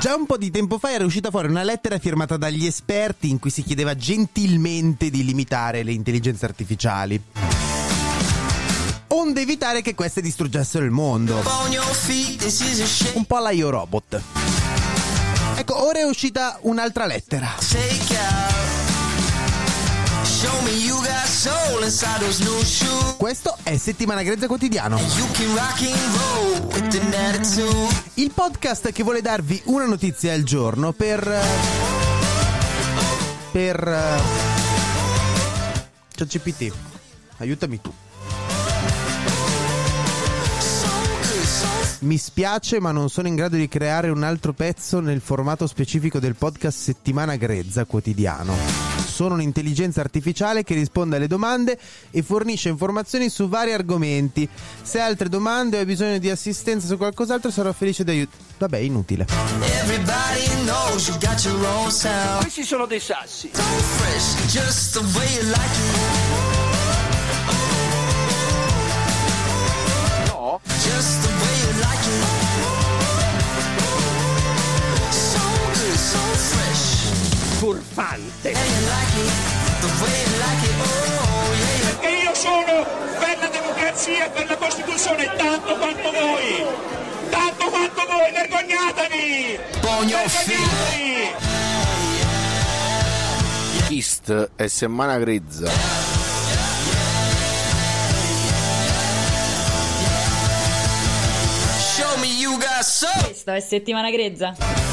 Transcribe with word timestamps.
Già 0.00 0.14
un 0.14 0.26
po' 0.26 0.36
di 0.36 0.50
tempo 0.50 0.78
fa 0.78 0.92
era 0.92 1.04
uscita 1.04 1.30
fuori 1.30 1.48
una 1.48 1.62
lettera 1.62 1.98
firmata 1.98 2.36
dagli 2.36 2.64
esperti 2.64 3.28
in 3.28 3.38
cui 3.38 3.50
si 3.50 3.62
chiedeva 3.62 3.94
gentilmente 3.94 5.10
di 5.10 5.24
limitare 5.24 5.82
le 5.82 5.92
intelligenze 5.92 6.46
artificiali. 6.46 7.22
Onde 9.08 9.40
evitare 9.40 9.82
che 9.82 9.94
queste 9.94 10.20
distruggessero 10.20 10.84
il 10.84 10.90
mondo. 10.90 11.42
Un 13.14 13.24
po' 13.26 13.36
alla 13.36 13.50
Yo 13.50 13.70
Robot. 13.70 14.22
Ecco, 15.56 15.84
ora 15.84 15.98
è 15.98 16.04
uscita 16.04 16.58
un'altra 16.62 17.04
lettera. 17.06 18.49
Questo 23.18 23.58
è 23.62 23.76
Settimana 23.76 24.22
Grezza 24.22 24.46
Quotidiano. 24.46 24.96
Il 28.14 28.30
podcast 28.34 28.90
che 28.90 29.02
vuole 29.02 29.20
darvi 29.20 29.60
una 29.66 29.84
notizia 29.84 30.32
al 30.32 30.42
giorno 30.42 30.92
per. 30.92 31.30
per. 33.52 34.22
ChatGPT. 36.16 36.72
Aiutami 37.36 37.78
tu. 37.82 37.92
Mi 41.98 42.16
spiace, 42.16 42.80
ma 42.80 42.92
non 42.92 43.10
sono 43.10 43.28
in 43.28 43.34
grado 43.34 43.56
di 43.56 43.68
creare 43.68 44.08
un 44.08 44.22
altro 44.22 44.54
pezzo 44.54 45.00
nel 45.00 45.20
formato 45.20 45.66
specifico 45.66 46.18
del 46.18 46.34
podcast 46.34 46.78
Settimana 46.78 47.36
Grezza 47.36 47.84
Quotidiano. 47.84 48.89
Sono 49.20 49.34
un'intelligenza 49.34 50.00
artificiale 50.00 50.64
che 50.64 50.72
risponde 50.72 51.16
alle 51.16 51.26
domande 51.26 51.78
e 52.10 52.22
fornisce 52.22 52.70
informazioni 52.70 53.28
su 53.28 53.50
vari 53.50 53.70
argomenti. 53.74 54.48
Se 54.80 54.98
hai 54.98 55.10
altre 55.10 55.28
domande 55.28 55.76
o 55.76 55.80
hai 55.80 55.84
bisogno 55.84 56.16
di 56.16 56.30
assistenza 56.30 56.86
su 56.86 56.96
qualcos'altro, 56.96 57.50
sarò 57.50 57.70
felice 57.74 58.02
di 58.02 58.12
aiutare. 58.12 58.42
Vabbè, 58.56 58.78
inutile. 58.78 59.26
Questi 62.40 62.64
sono 62.64 62.86
dei 62.86 63.00
sassi. 63.00 63.50
No? 70.28 70.60
Furfante. 77.70 78.50
Perché 81.80 82.08
io 82.08 82.34
sono 82.34 82.84
per 83.20 83.38
la 83.38 83.46
democrazia 83.46 84.26
e 84.26 84.30
per 84.30 84.48
la 84.48 84.56
Costituzione 84.56 85.30
tanto 85.36 85.76
quanto 85.76 86.10
voi! 86.10 86.66
Tanto 87.30 87.70
quanto 87.70 88.06
voi! 88.10 88.32
Vergognatevi! 88.32 89.58
Vergognatevi! 89.80 90.64
Ist 93.90 94.50
è 94.56 94.66
settimana 94.66 95.18
grezza. 95.18 95.70
Questo 103.22 103.52
è 103.52 103.60
settimana 103.60 104.10
grezza. 104.10 104.89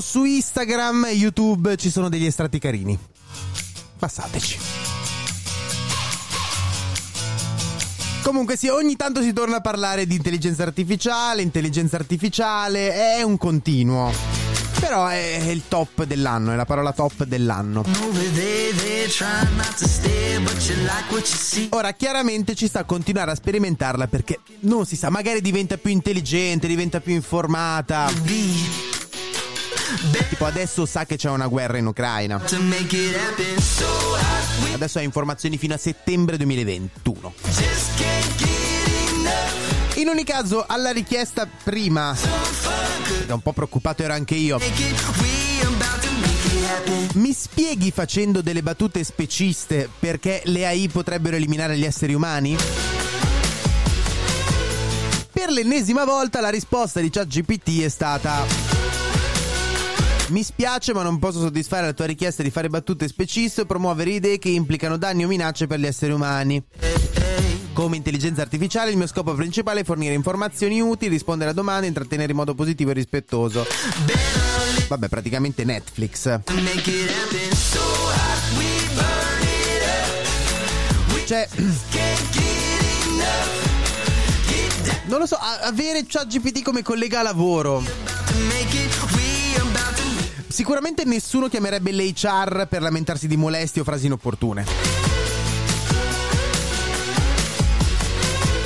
Su 0.00 0.24
Instagram 0.24 1.06
e 1.06 1.12
YouTube 1.12 1.76
ci 1.76 1.90
sono 1.90 2.08
degli 2.08 2.24
estratti 2.24 2.58
carini. 2.58 2.98
Passateci. 3.98 4.58
Comunque 8.22 8.56
sì, 8.56 8.68
ogni 8.68 8.94
tanto 8.96 9.22
si 9.22 9.32
torna 9.32 9.56
a 9.56 9.60
parlare 9.60 10.06
di 10.06 10.14
intelligenza 10.14 10.62
artificiale, 10.62 11.42
intelligenza 11.42 11.96
artificiale 11.96 13.16
è 13.16 13.22
un 13.22 13.36
continuo. 13.36 14.12
Però 14.78 15.08
è 15.08 15.48
il 15.50 15.62
top 15.66 16.04
dell'anno, 16.04 16.52
è 16.52 16.56
la 16.56 16.64
parola 16.64 16.92
top 16.92 17.24
dell'anno. 17.24 17.84
Ora, 21.70 21.92
chiaramente 21.92 22.54
ci 22.54 22.68
sta 22.68 22.80
a 22.80 22.84
continuare 22.84 23.32
a 23.32 23.34
sperimentarla 23.34 24.06
perché 24.06 24.40
non 24.60 24.86
si 24.86 24.96
sa, 24.96 25.10
magari 25.10 25.40
diventa 25.40 25.76
più 25.76 25.90
intelligente, 25.90 26.66
diventa 26.68 27.00
più 27.00 27.14
informata. 27.14 28.08
Tipo 30.28 30.44
adesso 30.44 30.84
sa 30.86 31.04
che 31.06 31.16
c'è 31.16 31.30
una 31.30 31.46
guerra 31.46 31.78
in 31.78 31.86
Ucraina. 31.86 32.40
Adesso 34.74 34.98
ha 34.98 35.02
informazioni 35.02 35.56
fino 35.56 35.74
a 35.74 35.78
settembre 35.78 36.36
2021. 36.36 37.34
In 39.94 40.08
ogni 40.08 40.24
caso, 40.24 40.64
alla 40.66 40.90
richiesta 40.90 41.48
prima, 41.64 42.14
da 43.26 43.34
un 43.34 43.40
po' 43.40 43.52
preoccupato 43.52 44.02
ero 44.02 44.12
anche 44.12 44.34
io. 44.34 44.60
Mi 47.14 47.32
spieghi 47.32 47.90
facendo 47.90 48.42
delle 48.42 48.62
battute 48.62 49.02
speciste 49.02 49.88
perché 49.98 50.42
le 50.44 50.66
AI 50.66 50.88
potrebbero 50.88 51.36
eliminare 51.36 51.76
gli 51.76 51.84
esseri 51.84 52.14
umani? 52.14 52.56
Per 55.32 55.50
l'ennesima 55.50 56.04
volta 56.04 56.40
la 56.40 56.50
risposta 56.50 57.00
di 57.00 57.10
ChatGPT 57.10 57.82
è 57.82 57.88
stata 57.88 58.77
mi 60.30 60.42
spiace 60.42 60.92
ma 60.92 61.02
non 61.02 61.18
posso 61.18 61.40
soddisfare 61.40 61.86
la 61.86 61.92
tua 61.92 62.06
richiesta 62.06 62.42
di 62.42 62.50
fare 62.50 62.68
battute 62.68 63.08
speciste 63.08 63.62
o 63.62 63.64
promuovere 63.64 64.10
idee 64.10 64.38
che 64.38 64.48
implicano 64.48 64.96
danni 64.96 65.24
o 65.24 65.28
minacce 65.28 65.66
per 65.66 65.78
gli 65.78 65.86
esseri 65.86 66.12
umani. 66.12 66.62
Come 67.72 67.96
intelligenza 67.96 68.42
artificiale 68.42 68.90
il 68.90 68.96
mio 68.96 69.06
scopo 69.06 69.34
principale 69.34 69.80
è 69.80 69.84
fornire 69.84 70.14
informazioni 70.14 70.80
utili, 70.80 71.12
rispondere 71.12 71.50
a 71.50 71.52
domande 71.52 71.84
e 71.84 71.88
intrattenere 71.88 72.32
in 72.32 72.36
modo 72.36 72.54
positivo 72.54 72.90
e 72.90 72.94
rispettoso. 72.94 73.64
Vabbè, 74.88 75.08
praticamente 75.08 75.64
Netflix. 75.64 76.40
Cioè... 81.24 81.48
Non 85.04 85.20
lo 85.20 85.26
so, 85.26 85.36
avere 85.36 86.04
ChatGPT 86.06 86.62
come 86.62 86.82
collega 86.82 87.20
a 87.20 87.22
lavoro. 87.22 87.82
Sicuramente 90.58 91.04
nessuno 91.04 91.46
chiamerebbe 91.46 91.92
l'HR 91.92 92.66
per 92.68 92.82
lamentarsi 92.82 93.28
di 93.28 93.36
molestie 93.36 93.82
o 93.82 93.84
frasi 93.84 94.06
inopportune. 94.06 94.64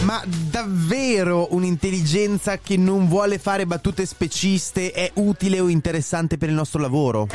Ma 0.00 0.22
davvero 0.26 1.48
un'intelligenza 1.50 2.56
che 2.56 2.78
non 2.78 3.06
vuole 3.06 3.38
fare 3.38 3.66
battute 3.66 4.06
speciste 4.06 4.92
è 4.92 5.10
utile 5.16 5.60
o 5.60 5.68
interessante 5.68 6.38
per 6.38 6.48
il 6.48 6.54
nostro 6.54 6.80
lavoro? 6.80 7.28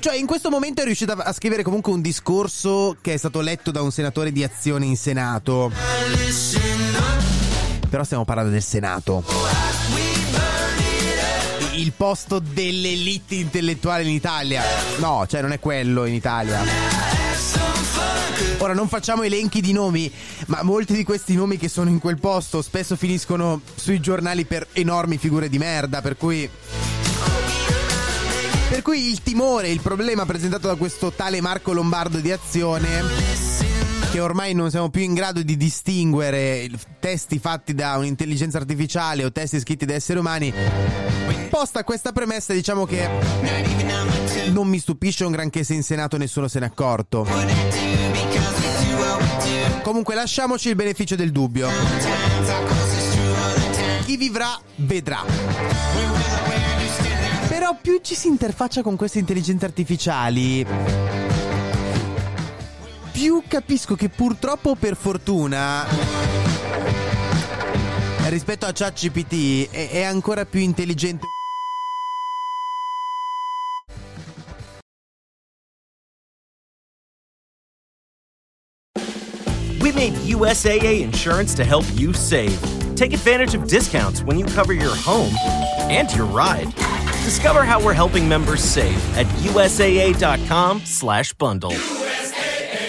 Cioè, 0.00 0.16
in 0.16 0.26
questo 0.26 0.50
momento 0.50 0.82
è 0.82 0.84
riuscita 0.84 1.12
a 1.12 1.32
scrivere 1.32 1.62
comunque 1.62 1.92
un 1.92 2.00
discorso 2.00 2.96
che 3.00 3.14
è 3.14 3.16
stato 3.16 3.40
letto 3.40 3.70
da 3.70 3.80
un 3.80 3.92
senatore 3.92 4.32
di 4.32 4.42
azione 4.42 4.86
in 4.86 4.96
Senato. 4.96 5.70
Però 7.88 8.02
stiamo 8.02 8.24
parlando 8.24 8.50
del 8.50 8.62
Senato. 8.64 9.67
Il 11.78 11.92
posto 11.92 12.40
dell'elite 12.40 13.36
intellettuale 13.36 14.02
in 14.02 14.08
Italia. 14.08 14.64
No, 14.98 15.24
cioè 15.28 15.42
non 15.42 15.52
è 15.52 15.60
quello 15.60 16.06
in 16.06 16.14
Italia. 16.14 16.60
Ora 18.58 18.74
non 18.74 18.88
facciamo 18.88 19.22
elenchi 19.22 19.60
di 19.60 19.70
nomi, 19.70 20.12
ma 20.46 20.64
molti 20.64 20.92
di 20.92 21.04
questi 21.04 21.36
nomi 21.36 21.56
che 21.56 21.68
sono 21.68 21.88
in 21.88 22.00
quel 22.00 22.18
posto 22.18 22.62
spesso 22.62 22.96
finiscono 22.96 23.60
sui 23.76 24.00
giornali 24.00 24.44
per 24.44 24.66
enormi 24.72 25.18
figure 25.18 25.48
di 25.48 25.58
merda, 25.58 26.02
per 26.02 26.16
cui 26.16 26.50
per 28.68 28.82
cui 28.82 29.08
il 29.08 29.22
timore, 29.22 29.68
il 29.68 29.80
problema 29.80 30.26
presentato 30.26 30.66
da 30.66 30.74
questo 30.74 31.12
tale 31.12 31.40
Marco 31.40 31.72
Lombardo 31.72 32.18
di 32.18 32.32
Azione 32.32 33.47
che 34.18 34.24
ormai 34.24 34.52
non 34.52 34.68
siamo 34.68 34.90
più 34.90 35.02
in 35.02 35.14
grado 35.14 35.42
di 35.42 35.56
distinguere 35.56 36.68
testi 36.98 37.38
fatti 37.38 37.72
da 37.72 37.96
un'intelligenza 37.98 38.58
artificiale 38.58 39.24
o 39.24 39.30
testi 39.30 39.60
scritti 39.60 39.86
da 39.86 39.94
esseri 39.94 40.18
umani. 40.18 40.52
Posta 41.48 41.84
questa 41.84 42.10
premessa, 42.10 42.52
diciamo 42.52 42.84
che 42.84 43.08
non 44.50 44.66
mi 44.66 44.80
stupisce 44.80 45.24
un 45.24 45.30
granché 45.30 45.62
se 45.62 45.74
in 45.74 45.84
Senato 45.84 46.16
nessuno 46.16 46.48
se 46.48 46.58
n'è 46.58 46.66
accorto. 46.66 47.24
Comunque 49.82 50.16
lasciamoci 50.16 50.70
il 50.70 50.74
beneficio 50.74 51.14
del 51.14 51.30
dubbio. 51.30 51.68
Chi 54.04 54.16
vivrà 54.16 54.58
vedrà. 54.74 55.24
Però 57.46 57.76
più 57.80 58.00
ci 58.02 58.16
si 58.16 58.26
interfaccia 58.26 58.82
con 58.82 58.96
queste 58.96 59.20
intelligenze 59.20 59.64
artificiali, 59.64 60.66
più 63.18 63.42
capisco 63.48 63.96
che 63.96 64.08
purtroppo 64.08 64.76
per 64.76 64.94
fortuna 64.94 65.84
rispetto 68.28 68.64
a 68.64 68.70
ChatGPT 68.72 69.72
è, 69.72 69.90
è 69.90 70.02
ancora 70.02 70.44
più 70.44 70.60
intelligente. 70.60 71.26
We 79.80 79.90
made 79.90 80.14
USAA 80.22 81.02
insurance 81.02 81.56
to 81.56 81.64
help 81.64 81.86
you 81.94 82.12
save. 82.12 82.56
Take 82.94 83.12
advantage 83.12 83.56
of 83.56 83.66
discounts 83.66 84.22
when 84.22 84.38
you 84.38 84.46
cover 84.46 84.72
your 84.72 84.94
home 84.94 85.34
and 85.90 86.08
your 86.14 86.26
ride. 86.26 86.72
Discover 87.24 87.64
how 87.64 87.82
we're 87.82 87.94
helping 87.94 88.28
members 88.28 88.62
save 88.62 88.94
at 89.16 89.26
usaa.com/bundle. 89.42 91.97